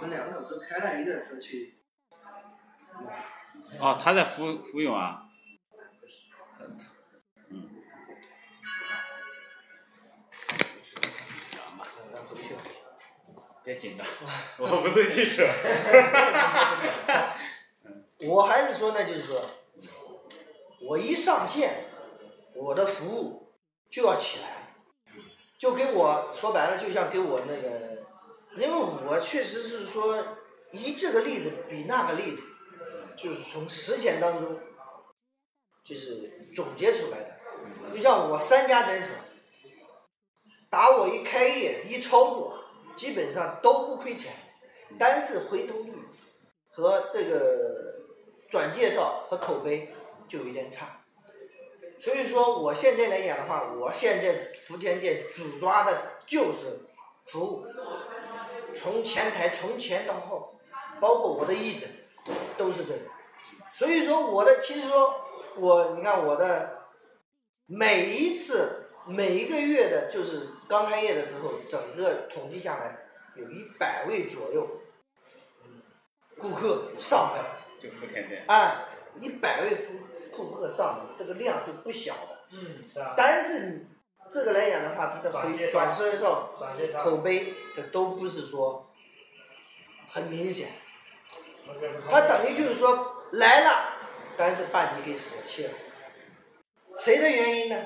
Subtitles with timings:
[0.00, 1.78] 们两口子开了一个社区。
[3.78, 5.26] 哦，他在福福永啊。
[7.50, 7.68] 嗯。
[13.62, 14.06] 别紧张，
[14.56, 15.46] 我不是记者。
[18.26, 19.44] 我还是说呢，就是说，
[20.80, 21.84] 我一上线，
[22.54, 23.52] 我的服务
[23.90, 24.74] 就要起来，
[25.58, 28.02] 就跟我说白了，就像给我那个，
[28.56, 30.16] 因为我确实是说，
[30.72, 32.46] 以这个例子比那个例子，
[33.16, 34.58] 就是从实践当中，
[35.84, 37.94] 就是总结出来的。
[37.94, 39.12] 就像我三家诊所，
[40.68, 42.58] 打我一开业一操作，
[42.96, 44.32] 基本上都不亏钱，
[44.98, 45.92] 但是回头率
[46.72, 47.88] 和这个。
[48.50, 49.94] 转介绍和口碑
[50.26, 51.04] 就有点差，
[52.00, 56.80] 所以说我现在来讲的话，我现在福田店主抓的就是
[57.26, 57.64] 服务，
[58.74, 60.58] 从前台从前到后，
[61.00, 61.88] 包括我的义诊
[62.56, 63.00] 都是这个，
[63.72, 65.14] 所以说我的其实说
[65.56, 66.86] 我你看我的
[67.66, 72.96] 每一次每一个月的就是刚开业的时候，整个统计下来
[73.36, 74.66] 有一百位左右
[76.38, 77.44] 顾客上门。
[77.80, 78.44] 就福田店。
[78.46, 79.86] 啊，一百位
[80.30, 82.38] 顾顾客上门，这个量就不小的。
[82.52, 83.14] 嗯，是啊。
[83.16, 83.86] 但是你
[84.32, 86.50] 这个来讲的话，它的回转介绍、
[87.02, 88.88] 口碑，这都不是说
[90.08, 90.68] 很明显。
[92.08, 93.92] 它等于就是说来了，
[94.36, 95.72] 但是把你给舍弃了。
[96.98, 97.76] 谁的原因呢？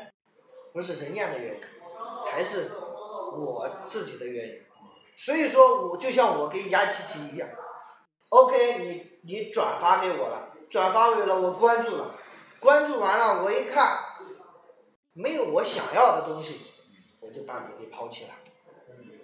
[0.73, 1.61] 不是人家的原因，
[2.31, 2.71] 还是
[3.33, 4.55] 我自己的原因。
[5.17, 7.49] 所以说，我就像我跟杨琪琪一样。
[8.31, 12.17] OK，你你转发给我了，转发给了我关注了，
[12.59, 13.99] 关注完了我一看，
[15.15, 16.61] 没有我想要的东西，
[17.21, 18.31] 我就把你给抛弃了。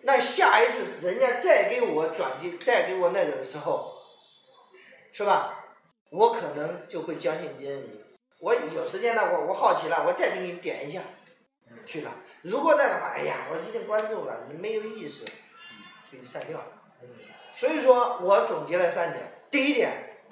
[0.03, 3.93] 那下一次人家再给我转进，再给我那个的时候，
[5.13, 5.65] 是吧？
[6.11, 8.01] 我可能就会将信将疑。
[8.41, 11.03] 我有时间了，我我好奇了，我再给你点一下，
[11.85, 12.15] 去了。
[12.43, 15.25] 如果那的话，哎呀，我已经关注了，你没有意思，
[16.11, 16.67] 给你删掉了。
[17.53, 20.23] 所以说我总结了三点，第一点，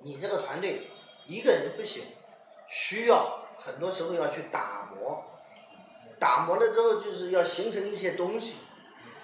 [0.00, 0.88] 你这个团队
[1.26, 2.04] 一个人不行，
[2.68, 5.24] 需要很多时候要去打磨，
[6.18, 8.56] 打磨了之后就是要形成一些东西，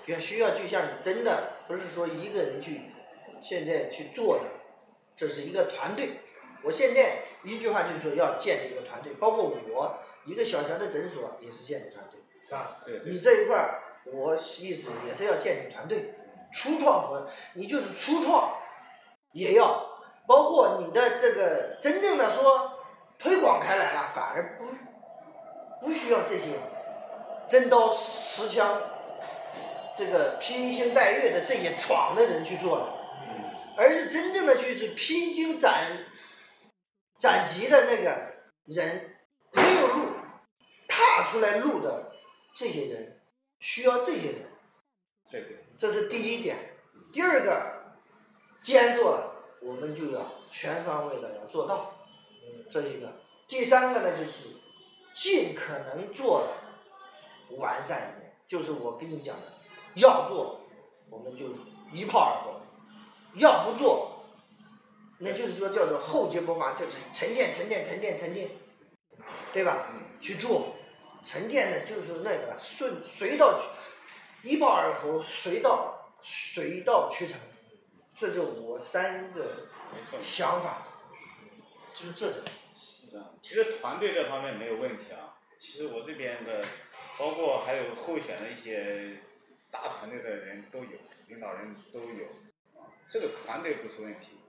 [0.07, 2.93] 也需要就像真的不是说一个人去
[3.41, 4.45] 现在去做的，
[5.17, 6.21] 这是一个团队。
[6.63, 12.21] 我现在一句话就是说要建立一个团队，包括我一个小小的诊所也是建立团队。
[12.47, 13.13] 是啊，对对。
[13.13, 16.15] 你这一块儿，我意思也是要建立团队。
[16.53, 18.55] 初创和，你就是初创，
[19.33, 22.74] 也要包括你的这个真正的说
[23.25, 26.61] 推广开来了，反而不不需要这些
[27.49, 28.83] 真刀实枪，
[29.97, 32.95] 这个披星戴月的这些闯的人去做了，
[33.79, 36.05] 而是真正的就是披荆斩
[37.19, 38.15] 斩棘的那个
[38.67, 39.17] 人
[39.53, 40.09] 没有路
[40.87, 42.13] 踏出来路的
[42.55, 43.23] 这些人，
[43.59, 44.43] 需要这些人。
[45.31, 46.59] 对对，这是第一点。
[47.11, 47.97] 第二个，
[48.61, 50.21] 既然做了，我们就要
[50.51, 51.94] 全方位的要做到，
[52.71, 53.13] 这一个。
[53.47, 54.49] 第三个呢，就是
[55.15, 58.37] 尽可能做的完善一点。
[58.47, 59.43] 就是我跟你讲的，
[59.95, 60.61] 要做，
[61.11, 61.47] 我们就
[61.93, 62.61] 一炮而红；
[63.35, 64.25] 要不做，
[65.19, 68.51] 那就是说叫做厚积薄发，就是沉淀、沉淀、沉淀、沉淀，
[69.53, 69.89] 对吧？
[70.21, 70.75] 去做，
[71.25, 73.61] 沉淀的就是那个顺随到。
[74.43, 77.39] 一炮而红，水到水到渠成，
[78.15, 79.69] 这就我三个
[80.23, 80.87] 想法，
[81.95, 82.45] 就是这个。
[82.77, 85.39] 是的，其实团队这方面没有问题啊。
[85.59, 86.65] 其实我这边的，
[87.19, 89.21] 包括还有候选的一些
[89.71, 90.91] 大团队的人都有，
[91.29, 92.27] 领导人都有，
[93.09, 94.41] 这个团队不是问题，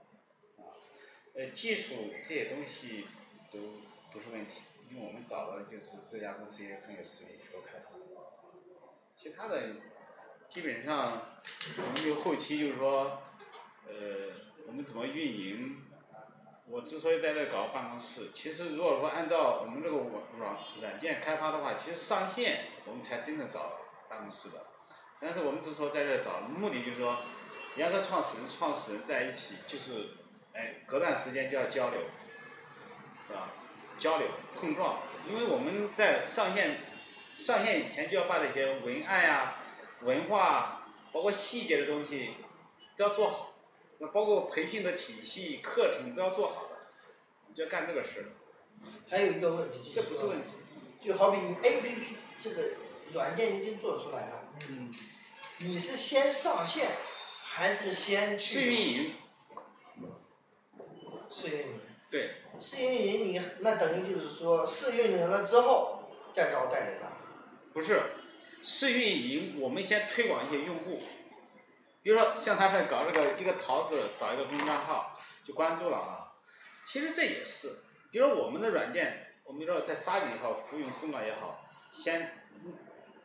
[0.58, 0.76] 啊，
[1.34, 3.06] 呃，技术这些东西
[3.50, 3.58] 都
[4.12, 7.90] 不是问题，因为我们找的就是这家公司也很有实力，有开发。
[9.14, 9.76] 其他的
[10.46, 11.38] 基本上，
[11.78, 13.22] 我们就后期就是说，
[13.86, 13.94] 呃，
[14.66, 15.82] 我们怎么运营？
[16.68, 23.72] 我之所以在这搞办公室，其实如果说按照我们这个软软软件开发的话，其实上线我们才真的找
[24.08, 24.66] 办公室的。
[25.20, 27.18] 但是我们之所以在这找，目的就是说，
[27.76, 30.08] 两个创始人、创始人在一起，就是
[30.52, 32.00] 哎，隔段时间就要交流，
[33.28, 33.50] 是吧？
[33.98, 34.28] 交流
[34.60, 34.98] 碰撞，
[35.28, 36.80] 因为我们在上线。
[37.38, 39.56] 上线以前就要把这些文案呀、
[40.00, 42.30] 文化，包括细节的东西
[42.96, 43.55] 都要做好，
[43.98, 48.26] 那包括培训的体系、课程都要做好的，就要干这个事儿。
[49.08, 50.52] 还有一个问题，这不是问题，
[51.00, 52.70] 就好比你 A P P 这个
[53.12, 54.92] 软件已经做出来了，嗯，
[55.58, 56.90] 你是先上线，
[57.42, 59.14] 还是先去试运营。
[61.30, 61.80] 试运营。
[62.10, 62.30] 对。
[62.58, 67.12] 试运营你那等于就是说试运营了之后再招代理商。
[67.72, 68.00] 不是，
[68.62, 71.02] 试运营我们先推广一些用户，
[72.06, 76.30] 比如说像他是搞这个一个桃子扫一个公众号就关注了啊，
[76.84, 77.78] 其实这也是，
[78.12, 82.46] 比如说我们的软件，我们说在沙井也好，浮云送暖也好，先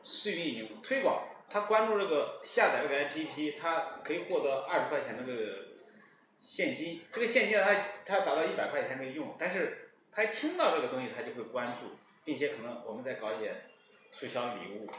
[0.04, 5.60] 试运营推广，他关注这个下载这个 APP，他可以获得二十块钱那个
[6.40, 13.62] 现金，这个现金他他达到一百块钱可以用，但是他一听到这个东西他就会关注，并且可能我们在搞一些。
[14.14, 14.90] 促销礼物，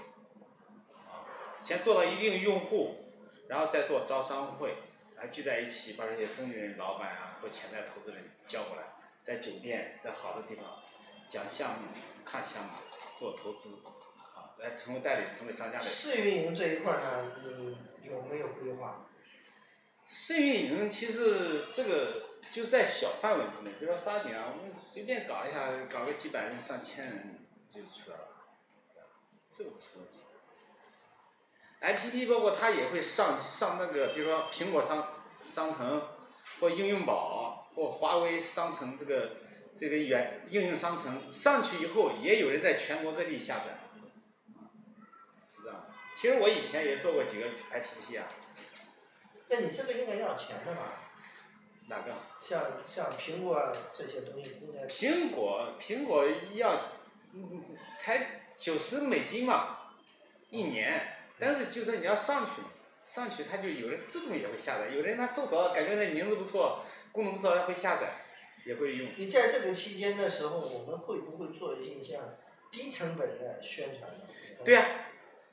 [1.05, 1.21] 啊，
[1.63, 3.12] 先做到一定用户，
[3.53, 4.79] 然后再做招商会，
[5.17, 10.65] 来聚在一起，把这些生意人、老板啊或潜在投资人叫过来，在酒店，在好的地方
[11.29, 11.89] 讲项目、
[12.25, 12.71] 看项目、
[13.19, 13.83] 做投资，
[14.35, 15.85] 啊，来成为代理、成为商家的。
[15.85, 19.07] 试运营这一块呢，你有没有规划？
[20.07, 28.29] 试运营其实这个就在小范围之内，比如说沙井啊，我们随便搞一下，搞个几百人、上千人就出来了。
[29.51, 30.21] 这个不是问题。
[31.83, 36.03] A P P 包括它也会上上那个，比如说苹果商商城，
[36.61, 39.33] 或应用宝，或华为商城这个
[39.77, 43.81] 这个原应用商城上去以后，也有人在全国各地下载，
[45.57, 45.87] 是这样。
[46.15, 48.29] 其实我以前也做过几个 A P P 啊。
[49.49, 51.11] 那你这个应该要钱的吧？
[51.89, 52.15] 哪个？
[52.41, 54.87] 像像苹果这些东西应该。
[54.87, 56.25] 苹果苹果
[56.55, 56.81] 要，
[57.35, 58.39] 嗯，才。
[58.55, 59.79] 九十美金嘛，
[60.51, 62.63] 一年，但是就说你要上去，
[63.05, 68.13] 上去他就有人自动也会下载，有人他搜索感觉那名字不错，功能不错，他会下载，
[68.65, 69.11] 也会用。
[69.17, 72.23] 你在这个期间的时候，我们会不会做一些像
[72.71, 74.09] 低成本的宣传？
[74.65, 74.87] 对呀，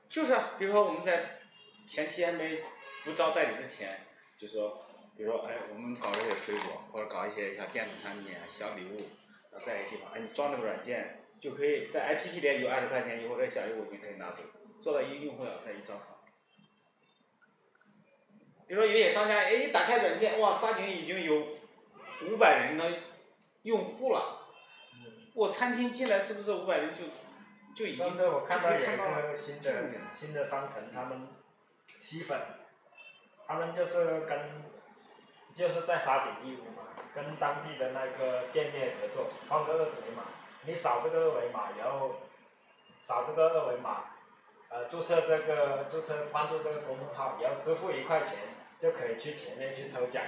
[0.08, 1.40] 就是啊，比如说我们在
[1.88, 2.62] 前期还没
[3.04, 4.02] 不招代理之前，
[4.38, 4.86] 就说，
[5.18, 9.08] 比如说哎，我们搞这些水果，或者搞一些小电子产品啊、小礼物，
[9.58, 11.16] 在一个地方，哎，你装这个软件。
[11.40, 14.44] 就可以在 APP 里有二十块钱，以后，这小礼物你可以拿走，
[14.80, 16.08] 做到一个用户了再一招商。
[18.68, 21.44] 比如说有些商家，哎，一打开软件，哇，沙井已经有
[22.28, 23.00] 五百人的
[23.64, 24.48] 用户了。
[25.34, 27.04] 我餐厅进来是不是五百人就
[27.74, 31.28] 就已经上次我看到有一个新的新的商城，他们
[32.00, 32.40] 吸粉，
[33.48, 34.64] 他们就是跟
[35.56, 36.84] 就是在沙井义乌嘛，
[37.16, 40.24] 跟当地的那个店面合作，放个二维码。
[40.66, 42.18] 你扫这个二维码，然后
[43.02, 44.04] 扫这个二维码，
[44.70, 48.38] 呃，注册这个注册关注这个公众号，然后支付一块钱，
[48.80, 50.24] 就可以去前面去抽奖，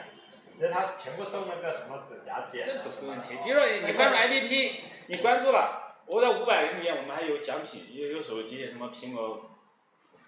[0.57, 2.63] 因为他全部送那个什么指甲剪。
[2.65, 4.75] 这不是问题，比如说你关注 APP，
[5.07, 9.51] 你关注了，我在五百人里面，我们还有奖品，有有手机，什么苹果，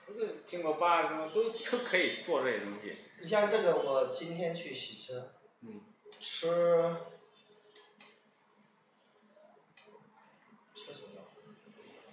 [0.06, 2.96] 这个苹果八什么都都可以做这些东西。
[3.20, 5.82] 你像这个，我今天去洗车，嗯，
[6.20, 6.96] 吃。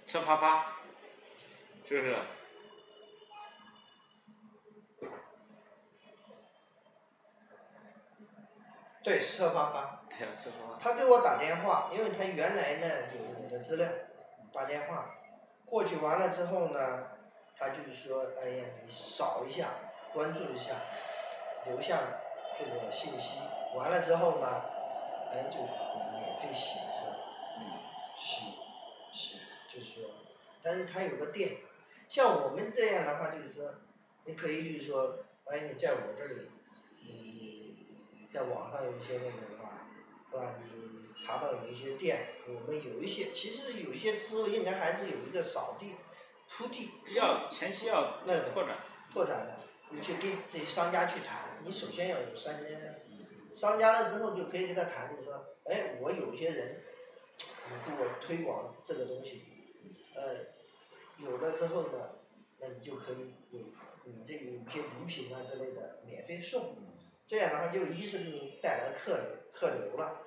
[0.07, 0.80] 吃发发，
[1.91, 2.15] 是不是？
[9.03, 10.05] 对，吃发发。
[10.07, 10.79] 对啊，吃发发。
[10.79, 13.85] 他给我打电话，因为他原来呢有我的资料，
[14.53, 15.09] 打电话
[15.65, 17.07] 过去完了之后呢，
[17.57, 19.67] 他就是说，哎呀，你扫一下，
[20.13, 20.75] 关注一下，
[21.65, 21.99] 留下
[22.57, 23.41] 这个信息，
[23.75, 24.47] 完了之后呢，
[25.33, 26.99] 哎就免费洗车，
[27.57, 27.67] 嗯
[28.17, 28.45] 洗
[29.13, 29.41] 洗。
[29.67, 30.09] 就是说，
[30.61, 31.55] 但是他有个店，
[32.11, 33.73] 像我们这样的话，就是说，
[34.25, 36.49] 你可以就是说，哎，你在我这里，
[37.05, 39.87] 你在网上有一些那个的话，
[40.29, 40.55] 是吧？
[40.61, 45.95] 你查到有一些店，我们有一些，其实有一些师傅应该还是有一个扫地、
[46.49, 46.91] 铺地。
[47.15, 48.79] 要前期要那个拓展。
[49.09, 49.59] 拓展的，
[49.91, 53.01] 你去跟这些商家去谈，你首先要有商家的，
[53.53, 56.81] 商家了之后就可以跟他谈，就是说，哎，我有一些人，
[57.37, 59.45] 你给我推广这个东西。
[60.13, 60.35] 呃，
[61.23, 62.09] 有了之后呢，
[62.59, 63.59] 那你就可以有
[64.05, 66.75] 你这个有些礼品啊之类的免费送，
[67.25, 70.21] 这样的话就一是给你带来了客流客流了，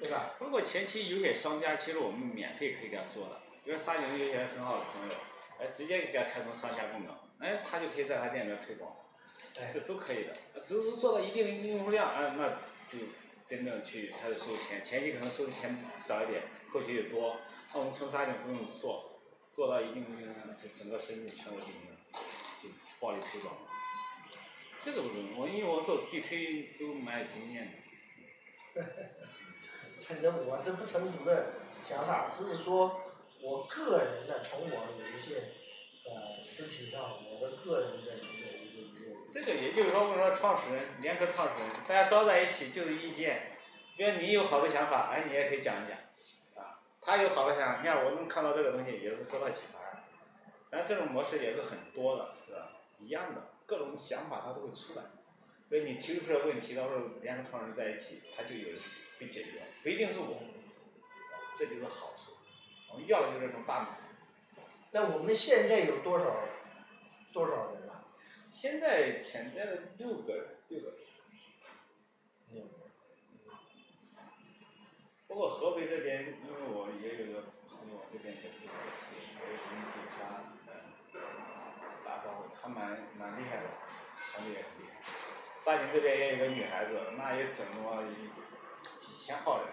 [0.00, 0.34] 对吧？
[0.38, 5.14] 包括前期有些商家，其实我们免费可以给他做的，比如沙井有些很好的朋友，
[5.60, 8.96] 哎，直接给他开通商家功能，哎，他就可以在他店里面推广，
[9.72, 12.48] 这都可以的，只是做到一定用户量，哎，那
[12.88, 13.06] 就
[13.46, 17.36] 真正去开始收钱，前期可能收的钱少一点，后期就多，
[17.72, 19.09] 那我们从沙井不用做。
[19.52, 20.04] 做到一定
[20.62, 21.82] 就整个生意全国进行
[22.62, 22.68] 就
[23.00, 23.54] 暴力推广，
[24.80, 27.82] 这个不是我，因为我做地推都蛮有经验
[28.74, 28.82] 的。
[30.08, 31.54] 反正我是不成熟的
[31.84, 33.00] 想法，只是说
[33.40, 35.52] 我个人的从我有一些
[36.04, 43.56] 呃实体上我的个人的一个一个一个这个也就是说，我说创始人，联合创始人，大家招在一起就是意见。
[43.96, 46.09] 比如你有好的想法，哎，你也可以讲一讲，啊，
[47.00, 49.80] 他有好的想法，你看我能看到这个东西也是受到启发。
[50.72, 52.72] 但这种模式也是很多的，是吧？
[53.00, 55.02] 一样的，各种想法他都会出来。
[55.68, 58.80] 所以你提出来问题，到时候联合创始人在一起，他就有人
[59.18, 60.42] 会解决，不一定是我，
[61.54, 62.32] 这就是好处。
[62.92, 63.96] 我们要的就是这种大脑。
[64.92, 66.24] 那我们现在有多少
[67.32, 68.04] 多少人了？
[68.52, 70.88] 现在潜在的六个人，六个
[72.68, 72.79] 人。
[75.30, 81.22] 不过合肥这边，因为我也有个朋友，这边也是，我已经给他呃
[82.04, 83.70] 打包，他蛮蛮厉害的，
[84.32, 85.00] 团队也很厉害。
[85.56, 88.02] 沙井这边也有个女孩子，那也整了
[88.98, 89.68] 几千号人。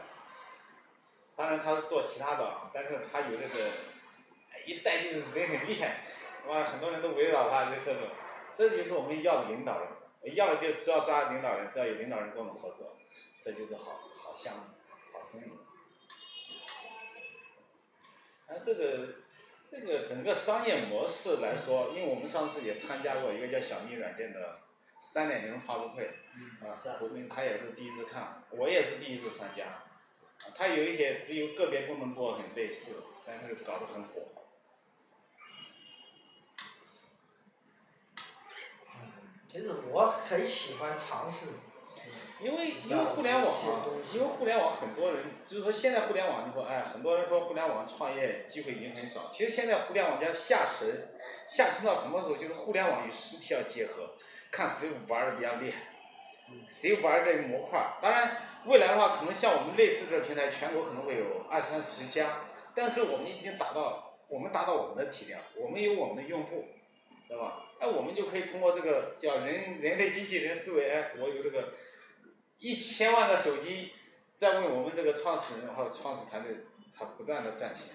[1.35, 3.71] 当然他是做其他的，但是他有这个，
[4.63, 6.03] 一带就是人很厉害，
[6.45, 8.09] 哇，很多人都围绕他，就这种，
[8.53, 12.95] 这就是我们要的领导人，要的就只要抓领导人，只要有领导人跟我们合作，
[13.39, 14.61] 这就是好好项目。
[15.21, 15.51] 生意，
[18.47, 19.15] 啊，这个
[19.69, 24.59] 这个整个商业模式来说，因为我们上次也参加过一个叫小米软件的
[25.01, 26.07] 三点零发布会，
[26.61, 29.85] 啊，胡斌他也是第一次看，我也是第一次参加，啊，
[30.55, 34.21] 他有一些只有个别功能部很类似，但是搞得很火。
[39.49, 41.45] 其实我很喜欢尝试。
[42.39, 49.29] 因为因为互联网啊，因为互联网很多人就是说现在互联网你说哎，很多人说互联网创业机会已经很少。
[49.31, 51.09] 其实现在互联网叫下沉，
[51.47, 52.37] 下沉到什么时候？
[52.37, 54.11] 就是互联网与实体要结合，
[54.51, 55.93] 看谁玩的比较厉害，
[56.67, 57.97] 谁玩这模块。
[57.99, 66.65] 当然未来的话，可能像我们类似这平台，全国可能会有二三十家，但是我们已经达到，我们达到我们的体量，我们有我们的用户，
[67.27, 67.63] 知道吧？
[67.79, 71.73] 哎，我们就可以通过这个叫人人类机器人思维，哎，我有这个。
[72.59, 73.93] 一千万个手机
[74.35, 76.57] 在为我们这个创始人或者创始团队，
[76.97, 77.85] 他不断的赚钱。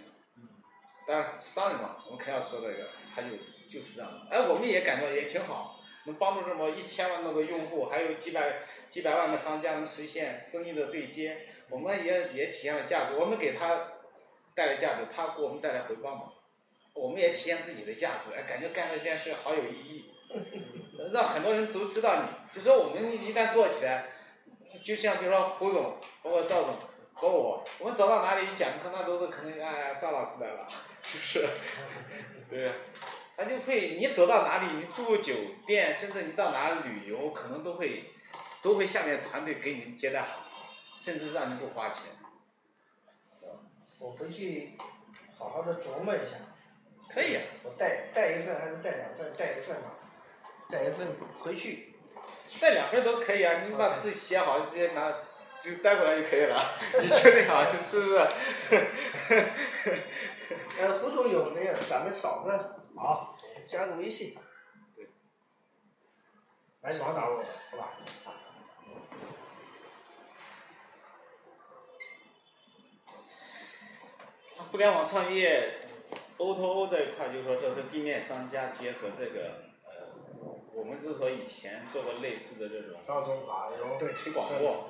[1.07, 3.29] 当然商人嘛，我们肯定要说这个，他就
[3.69, 4.27] 就是这样的。
[4.31, 13.17] 哎，我们也感觉也挺好，能帮助这么一千万多个用户，还有几百几百万个商家能实现生意的对接，我们也也体现了价值。
[13.17, 13.89] 我们给他
[14.55, 16.33] 带来价值，他给我们带来回报嘛。
[16.95, 20.15] 我们也体现自己的价值，哎，感觉干这件事好有意义，
[21.11, 22.55] 让很多人都知道你。
[22.55, 24.07] 就说我们一旦做起来。
[24.83, 26.77] 就像比如说胡总，包括赵总，
[27.15, 30.69] 和我，我们走到哪里讲课，那都是可能哎，赵老师来了，
[31.03, 31.49] 是不是？
[32.51, 32.73] 对，
[33.37, 35.35] 他就会，你走到哪里，你住酒
[35.67, 38.11] 店，甚至你到哪旅游，可能都会，
[38.61, 40.41] 都会下面团队给你接待好，
[40.97, 42.05] 甚至让你不花钱。
[43.99, 44.77] 我回去
[45.39, 46.37] 好好的琢磨一下。
[47.09, 47.37] 可以。
[47.37, 49.33] 啊我带带一份还是带两份？
[49.37, 49.93] 带一份吧。
[50.69, 51.07] 带一份
[51.39, 51.92] 回去。
[52.61, 55.13] 带两份都可以啊，你把字写好，直接拿
[55.61, 56.61] 就带过来就可以了。
[57.01, 58.19] 你确定好是不是？
[60.81, 61.75] 呃，胡总有没有？
[61.89, 64.37] 咱们扫个，好，加个微信。
[64.97, 65.09] 对。
[66.83, 67.93] 来扫打我，好吧？
[74.71, 75.81] 互联网创业
[76.39, 79.62] ，O to O 这一块，就是说这是地面商家结合这个。
[80.75, 83.01] 我们是和以前做过类似的这种
[83.99, 84.87] 对推广过，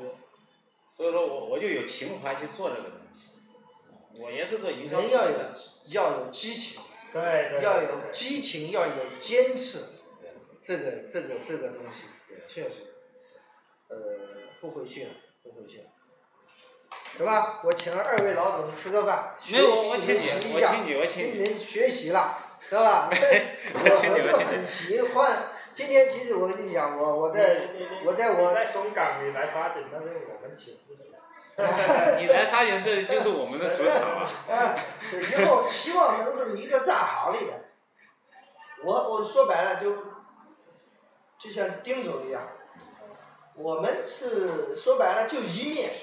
[0.96, 3.30] 所以说我我就有情怀去做这个东西。
[4.20, 5.00] 我也是做营销。
[5.00, 5.38] 人要有
[5.86, 9.78] 要有激情，对要有激情，要有坚持，
[10.60, 12.02] 这个这个这个东西，
[12.46, 12.94] 确实，
[13.88, 13.96] 呃，
[14.60, 15.10] 不回去了，
[15.42, 15.84] 不回去了。
[17.18, 20.14] 走吧，我请二位老总吃个饭，学习我请
[20.86, 23.08] 你，我请你们学习了，知道吧？
[23.74, 23.80] 我
[24.12, 25.51] 我就很喜欢。
[25.74, 27.68] 今天其实我跟你讲，我我在
[28.04, 30.74] 我在我在松岗，你来沙井，那是我们请。
[31.56, 34.76] 你来沙井，这就是我们的主场啊。
[35.10, 37.52] 以后希望能是一个战壕里的。
[38.84, 39.96] 我我说白了就，
[41.38, 42.46] 就像丁总一样，
[43.54, 45.94] 我们是说白了就一面，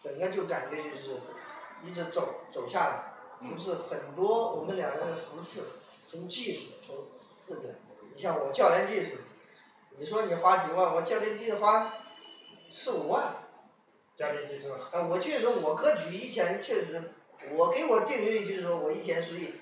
[0.00, 1.16] 整个就感觉就是
[1.84, 5.60] 一直走走下来，扶持很多我们两个人扶持，
[6.08, 6.96] 从技术从
[7.46, 7.74] 这个。
[8.14, 9.16] 你像我教练技术，
[9.98, 11.94] 你说你花几万，我教练技术花
[12.72, 13.34] 四五万。
[14.16, 14.72] 教练技术。
[14.72, 17.12] 啊，我确实，我格局以前确实，
[17.52, 19.54] 我给我定位就是说我以前属于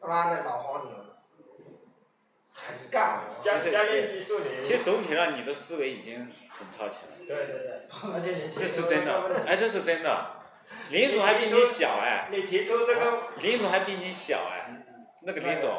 [0.00, 0.94] 他妈的老黄牛，
[2.52, 3.24] 很干。
[3.38, 4.44] 教教练技术的。
[4.62, 7.16] 其实总体上你的思维已经很超前了。
[7.26, 7.82] 对对对。
[8.14, 8.34] 而且。
[8.54, 10.36] 这是真的，哎，这是真的。
[10.90, 12.28] 林总还比你小哎。
[12.32, 13.22] 你提出这个。
[13.40, 14.77] 林总还比你小哎。
[15.22, 15.70] 那个林总，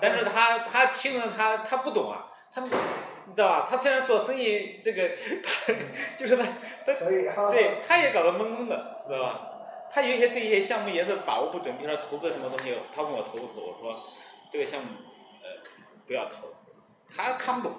[0.00, 3.66] 但是他他听了他他不懂啊，他你知道吧？
[3.68, 5.10] 他虽然做生意，这个
[5.44, 5.74] 他
[6.16, 6.44] 就是他
[6.86, 6.92] 他。
[7.50, 9.40] 对，他也搞得懵懵的，知道吧？
[9.90, 14.02] 他有一些对一些项目也是把握不准，比如说投资什么东西，他问我投不投，我说
[14.50, 14.90] 这个项目
[15.42, 15.62] 呃
[16.06, 16.54] 不要投，
[17.10, 17.78] 他看不懂，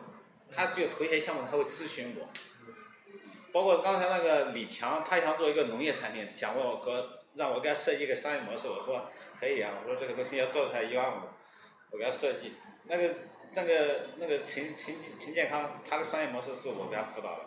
[0.53, 2.27] 他就投一些项目他会咨询我。
[3.51, 11.21] 包括刚才那个李强，他想做一个农业产品，想问我哥让我给他设计一个商业模式，我说可以啊，我说这个东西要做出来一万五，
[11.91, 12.53] 我给他设计。
[12.85, 13.09] 那个
[13.53, 17.45] 那个那个陈陈陈健康，他的商业模式是我给他辅导的。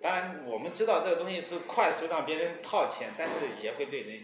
[0.00, 4.22] 当然我们知道这个东西是快速让别人套钱，但是也会对人，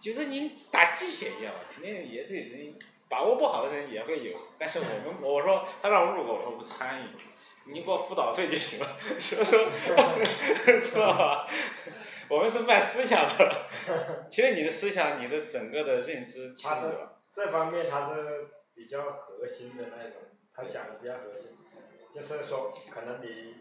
[0.00, 2.74] 就是你打鸡血一样，肯定也对人
[3.08, 4.38] 把握不好的人也会有。
[4.58, 7.06] 但是我们我说他让我入股，我说不参与。
[7.70, 8.86] 你给我辅导费就行了，
[9.20, 9.64] 所以说，
[10.80, 11.46] 知道 吧？
[12.28, 13.66] 我们是卖思想的，
[14.30, 16.74] 其实你的思想，你的整个的认知，其实
[17.32, 20.14] 这方面他是比较核心的那种，
[20.54, 21.56] 他想的比较核心，
[22.14, 23.54] 就是说可能你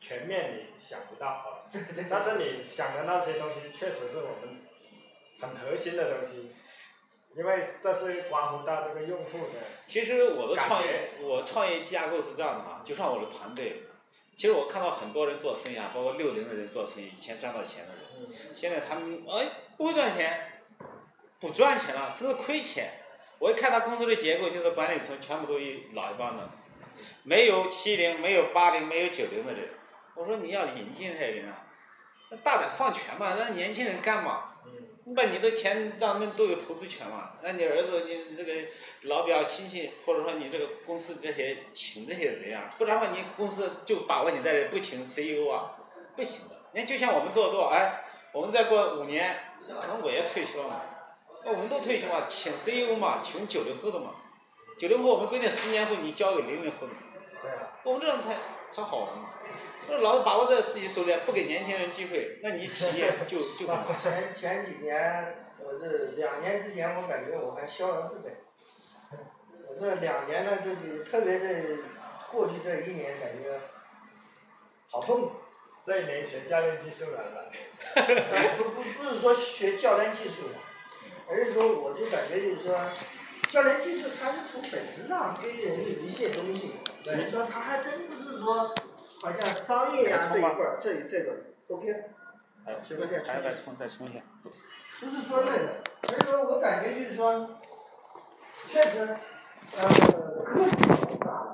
[0.00, 1.66] 全面你想不到啊，
[2.10, 4.60] 但是你想的那些东西确实是我们
[5.40, 6.52] 很核心的东西。
[7.34, 9.60] 因为这是关乎到这个用户的。
[9.86, 13.84] 其实我的创业，我创业架构是这样的哈，就算我的团队，
[14.36, 19.46] 其实我看到很多人做生意啊，包括六零的人做生意，以前赚到钱的人，现在他们哎
[19.76, 20.62] 不会赚钱，
[21.40, 22.90] 不赚钱了，甚至亏钱。
[23.38, 26.48] 我一看他公司的结构，就是管理层全部都一老一帮的，
[27.24, 29.70] 没有七零，没有八零，没有九零的人。
[30.14, 31.66] 我说你要引进这些人啊，
[32.30, 34.50] 那大胆放权嘛，让年轻人干嘛。
[35.04, 37.32] 你把你的钱让他们都有投资权嘛？
[37.42, 38.52] 那你儿子、你这个
[39.02, 45.74] 老表、亲戚，或者说你这个公司这些请这些人啊，不然的话你公司就把握你在这不请 CEO 啊，
[46.14, 46.54] 不行的。
[46.72, 49.36] 你看就像我们做做，哎，我们再过五年，
[49.80, 50.80] 可能我也退休了嘛，
[51.44, 54.14] 那我们都退休嘛，请 CEO 嘛，请九零后的嘛，
[54.78, 56.92] 九零后我们规定十年后你交给零零后的，
[57.82, 58.36] 我们这样才
[58.70, 59.31] 才好嘛。
[59.88, 63.66] 那老是把握在自己手里，不给年轻人机会，那你企业就 就。
[64.00, 68.30] 前前几年，我这两年之前，我感觉我还逍遥自在。
[69.68, 71.84] 我这两年呢，这就特别是
[72.30, 73.58] 过去这一年，感觉
[74.90, 75.32] 好痛苦。
[75.84, 77.50] 这一年学教练技术来了。
[78.56, 80.44] 不不不是说学教练技术，
[81.28, 82.78] 而是说我就感觉就是说，
[83.50, 88.72] 教练技术它是从本质上给人有一些东西，所以说它还真不是说。
[89.22, 91.32] 好像商业呀这一块儿，这这个
[91.68, 91.86] OK，
[92.66, 93.20] 哎，是不是？
[93.20, 94.20] 还要再充再充一下。
[95.00, 97.48] 不是说那个，所以说我感觉就是说，
[98.66, 99.06] 确实，
[99.78, 99.86] 呃，
[100.44, 101.52] 科技很大，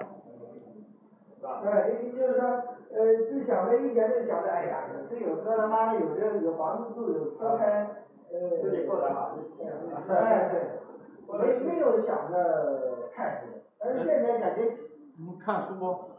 [1.36, 1.60] 是吧？
[1.62, 1.68] 对，
[2.06, 2.48] 意思就是说，
[2.88, 7.86] 呃，就想着一年就想着，哎呀，这有车他妈的有这有房子住，有车开，
[8.32, 10.02] 呃，自己过得好就行了。
[10.08, 14.74] 哎，对，没没有想着太多，但是现在感觉。
[15.20, 16.17] 你看书不？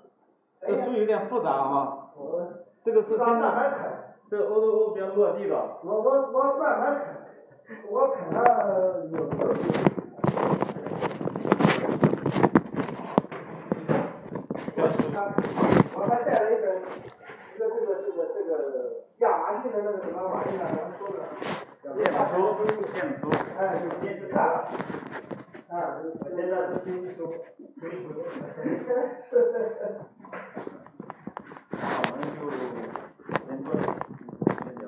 [0.69, 2.12] 这书有点复杂哈，
[2.86, 3.73] 这个是真的，
[4.29, 5.55] 这个 O to O 比较落地的。
[5.84, 7.01] 我我我慢慢
[7.65, 9.60] 啃，我啃了有多久？
[15.95, 18.53] 我还带了一本，一个这个这个这个
[19.21, 21.17] 亚马逊的那个什么玩意儿，咱们说的。
[21.95, 22.38] 电子书，
[22.93, 23.23] 电子书。
[23.58, 24.38] 哎，就电子看。
[25.69, 25.73] 啊，
[26.19, 27.34] 我现在是听书，
[27.79, 28.21] 听书。
[31.71, 32.39] 那我们就
[33.47, 33.67] 先做，
[34.49, 34.84] 先聊。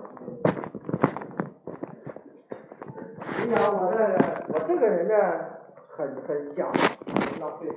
[3.54, 4.00] 我这
[4.54, 5.14] 我这个人呢，
[5.98, 6.72] 很很讲
[7.40, 7.68] 浪费。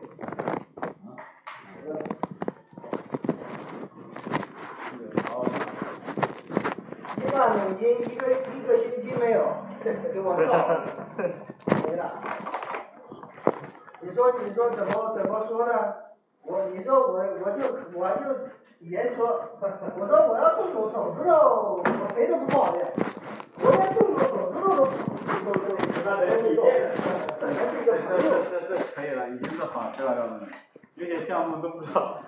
[7.16, 9.40] 一万美金一个一个星期没有，
[9.82, 10.46] 给我 造，
[11.88, 12.00] 没了。
[14.00, 15.72] 你说你说怎么怎么说呢？
[16.42, 17.58] 我你说我我就
[17.98, 18.22] 我就。
[18.80, 21.82] 言说，我说我要动手手指头，我
[22.14, 22.84] 谁都不抱怨。
[23.60, 26.92] 我连动手手指头都都都都那人理解，
[27.40, 27.50] 这这
[28.50, 30.40] 这这可以了，已经是好，知道了。
[30.96, 32.20] 有些项目都不知道。